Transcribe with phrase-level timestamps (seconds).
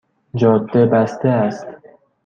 [0.35, 1.67] جاده بسته است